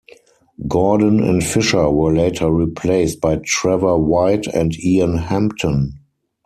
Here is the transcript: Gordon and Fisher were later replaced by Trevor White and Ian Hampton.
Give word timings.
Gordon 0.67 1.19
and 1.23 1.43
Fisher 1.43 1.87
were 1.91 2.11
later 2.11 2.49
replaced 2.49 3.21
by 3.21 3.39
Trevor 3.45 3.99
White 3.99 4.47
and 4.47 4.75
Ian 4.79 5.19
Hampton. 5.19 5.99